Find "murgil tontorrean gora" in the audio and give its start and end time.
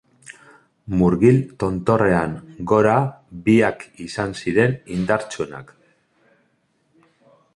1.01-2.95